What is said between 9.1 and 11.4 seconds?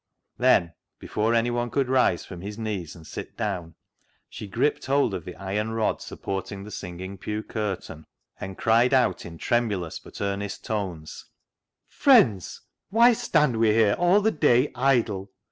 in tremulous but earnest tones